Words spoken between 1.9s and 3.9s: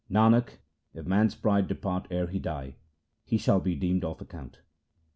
ere he die, he shall be